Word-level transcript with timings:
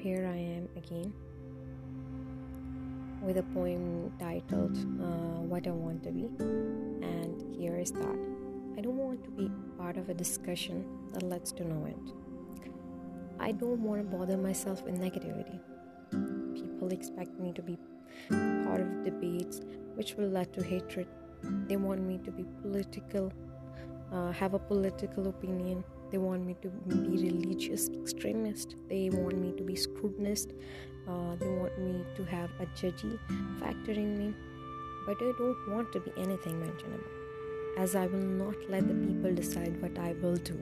here 0.00 0.28
I 0.30 0.36
am 0.36 0.68
again 0.76 1.12
with 3.22 3.38
a 3.38 3.42
poem 3.42 4.12
titled 4.20 4.76
uh, 4.76 5.40
What 5.50 5.66
I 5.66 5.70
Want 5.70 6.04
to 6.04 6.10
Be. 6.12 6.26
And 6.38 7.56
here 7.56 7.76
is 7.76 7.90
that 7.92 8.18
I 8.78 8.80
don't 8.80 8.96
want 8.96 9.24
to 9.24 9.30
be 9.30 9.50
part 9.78 9.96
of 9.96 10.08
a 10.08 10.14
discussion 10.14 10.84
that 11.12 11.22
leads 11.22 11.52
to 11.52 11.64
no 11.64 11.86
end. 11.86 12.12
I 13.40 13.52
don't 13.52 13.80
want 13.80 14.08
to 14.08 14.16
bother 14.16 14.36
myself 14.36 14.82
with 14.82 15.00
negativity. 15.00 15.58
People 16.54 16.92
expect 16.92 17.38
me 17.40 17.52
to 17.52 17.62
be 17.62 17.78
part 18.28 18.80
of 18.80 19.04
debates 19.04 19.60
which 19.94 20.14
will 20.14 20.28
lead 20.28 20.52
to 20.52 20.62
hatred. 20.62 21.08
They 21.66 21.76
want 21.76 22.02
me 22.02 22.18
to 22.24 22.30
be 22.30 22.44
political, 22.62 23.32
uh, 24.12 24.30
have 24.32 24.54
a 24.54 24.58
political 24.58 25.28
opinion. 25.28 25.82
They 26.10 26.18
want 26.18 26.46
me 26.46 26.56
to 26.62 26.68
be 26.68 26.94
religious 26.94 27.88
extremist. 27.88 28.76
They 28.88 29.10
want 29.10 29.38
me 29.38 29.52
to 29.56 29.62
be 29.62 29.74
scrutinist. 29.74 30.52
Uh, 31.08 31.34
they 31.36 31.48
want 31.48 31.78
me 31.78 32.04
to 32.16 32.24
have 32.24 32.50
a 32.60 32.66
judgy 32.80 33.18
factor 33.60 33.92
in 33.92 34.16
me. 34.18 34.34
But 35.06 35.16
I 35.20 35.32
don't 35.38 35.68
want 35.68 35.92
to 35.92 36.00
be 36.00 36.12
anything 36.16 36.58
mentionable, 36.60 37.04
as 37.78 37.94
I 37.94 38.06
will 38.06 38.18
not 38.18 38.56
let 38.68 38.88
the 38.88 38.94
people 38.94 39.34
decide 39.34 39.80
what 39.80 39.98
I 39.98 40.14
will 40.14 40.36
do. 40.36 40.58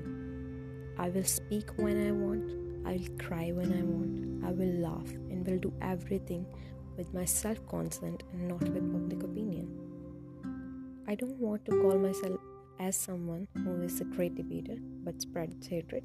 I 0.99 1.09
will 1.09 1.25
speak 1.25 1.71
when 1.77 2.07
I 2.07 2.13
want. 2.13 2.53
I 2.87 2.93
will 2.99 3.27
cry 3.27 3.51
when 3.53 3.73
I 3.73 3.83
want. 3.83 4.45
I 4.45 4.53
will 4.53 4.75
laugh 4.81 5.11
and 5.31 5.47
will 5.47 5.59
do 5.59 5.73
everything 5.81 6.47
with 6.97 7.13
my 7.15 7.25
self 7.25 7.67
consent 7.69 8.23
and 8.33 8.49
not 8.49 8.63
with 8.63 8.93
public 8.93 9.23
opinion. 9.23 9.69
I 11.09 11.15
don't 11.15 11.39
want 11.39 11.65
to 11.67 11.73
call 11.83 11.99
myself 11.99 12.39
as 12.79 12.97
someone 12.97 13.47
who 13.55 13.83
is 13.83 14.01
a 14.01 14.05
great 14.05 14.35
debater 14.35 14.77
but 15.05 15.21
spreads 15.21 15.67
hatred, 15.67 16.03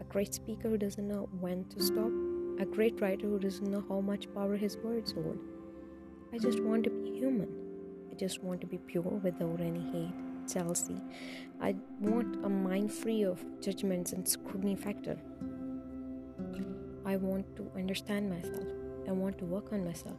a 0.00 0.04
great 0.04 0.34
speaker 0.34 0.68
who 0.68 0.78
doesn't 0.78 1.06
know 1.06 1.28
when 1.40 1.64
to 1.66 1.82
stop, 1.82 2.10
a 2.58 2.64
great 2.64 3.00
writer 3.00 3.26
who 3.26 3.38
doesn't 3.38 3.70
know 3.70 3.84
how 3.88 4.00
much 4.00 4.32
power 4.34 4.56
his 4.56 4.76
words 4.78 5.12
hold. 5.12 5.38
I 6.32 6.38
just 6.38 6.60
want 6.60 6.84
to 6.84 6.90
be 6.90 7.18
human. 7.18 7.48
I 8.10 8.14
just 8.14 8.42
want 8.42 8.60
to 8.62 8.66
be 8.66 8.78
pure 8.78 9.02
without 9.02 9.60
any 9.60 9.80
hate, 9.92 10.48
jealousy. 10.52 11.00
I 11.60 11.76
want 12.00 12.44
a 12.44 12.48
mind 12.48 12.92
free 12.92 13.22
of 13.22 13.42
judgments 13.60 14.12
and 14.12 14.28
scrutiny 14.28 14.76
factor. 14.76 15.18
I 17.04 17.16
want 17.16 17.56
to 17.56 17.70
understand 17.76 18.28
myself. 18.28 18.66
I 19.06 19.12
want 19.12 19.38
to 19.38 19.44
work 19.44 19.72
on 19.72 19.84
myself. 19.84 20.18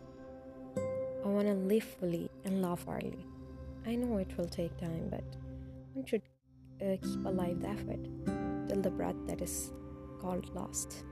I 1.24 1.28
want 1.28 1.48
to 1.48 1.54
live 1.54 1.84
fully 1.84 2.30
and 2.46 2.62
laugh 2.62 2.86
hardly. 2.86 3.26
I 3.86 3.96
know 3.96 4.18
it 4.18 4.36
will 4.38 4.48
take 4.48 4.76
time, 4.78 5.08
but 5.10 5.24
one 6.00 6.06
should 6.06 6.22
uh, 6.82 6.96
keep 7.02 7.26
alive 7.26 7.60
the 7.62 7.68
effort 7.68 8.00
till 8.68 8.82
the 8.82 8.90
breath 8.90 9.16
that 9.28 9.42
is 9.42 9.74
called 10.22 10.50
lost. 10.56 11.04